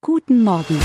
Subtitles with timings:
[0.00, 0.78] Guten Morgen.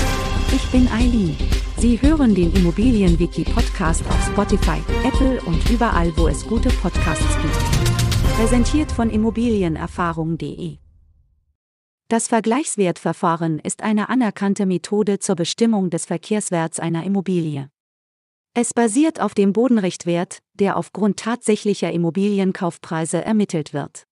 [0.52, 1.36] Ich bin Eileen.
[1.76, 8.36] Sie hören den Immobilienwiki-Podcast auf Spotify, Apple und überall, wo es gute Podcasts gibt.
[8.36, 10.78] Präsentiert von Immobilienerfahrung.de.
[12.08, 17.70] Das Vergleichswertverfahren ist eine anerkannte Methode zur Bestimmung des Verkehrswerts einer Immobilie.
[18.52, 24.08] Es basiert auf dem Bodenrichtwert, der aufgrund tatsächlicher Immobilienkaufpreise ermittelt wird.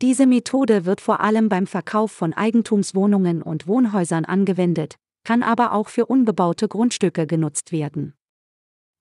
[0.00, 5.88] Diese Methode wird vor allem beim Verkauf von Eigentumswohnungen und Wohnhäusern angewendet, kann aber auch
[5.88, 8.14] für unbebaute Grundstücke genutzt werden.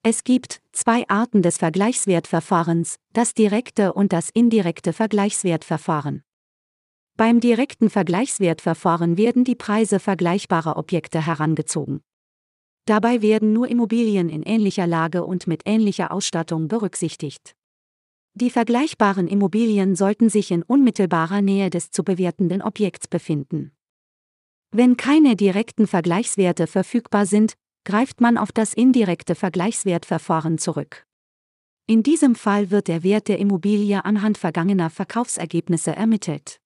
[0.01, 6.23] Es gibt zwei Arten des Vergleichswertverfahrens, das direkte und das indirekte Vergleichswertverfahren.
[7.15, 12.01] Beim direkten Vergleichswertverfahren werden die Preise vergleichbarer Objekte herangezogen.
[12.85, 17.56] Dabei werden nur Immobilien in ähnlicher Lage und mit ähnlicher Ausstattung berücksichtigt.
[18.39, 23.71] Die vergleichbaren Immobilien sollten sich in unmittelbarer Nähe des zu bewertenden Objekts befinden.
[24.69, 31.07] Wenn keine direkten Vergleichswerte verfügbar sind, greift man auf das indirekte Vergleichswertverfahren zurück.
[31.87, 36.59] In diesem Fall wird der Wert der Immobilie anhand vergangener Verkaufsergebnisse ermittelt.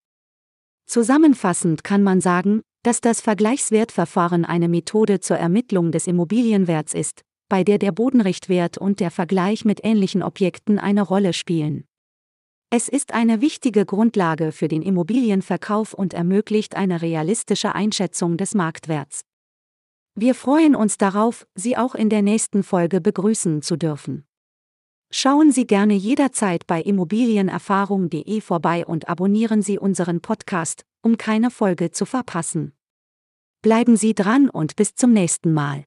[0.88, 7.66] Zusammenfassend kann man sagen, dass das Vergleichswertverfahren eine Methode zur Ermittlung des Immobilienwerts ist, bei
[7.66, 11.83] der der Bodenrichtwert und der Vergleich mit ähnlichen Objekten eine Rolle spielen.
[12.69, 19.25] Es ist eine wichtige Grundlage für den Immobilienverkauf und ermöglicht eine realistische Einschätzung des Marktwerts.
[20.16, 24.25] Wir freuen uns darauf, Sie auch in der nächsten Folge begrüßen zu dürfen.
[25.11, 31.91] Schauen Sie gerne jederzeit bei immobilienerfahrung.de vorbei und abonnieren Sie unseren Podcast, um keine Folge
[31.91, 32.72] zu verpassen.
[33.61, 35.83] Bleiben Sie dran und bis zum nächsten Mal.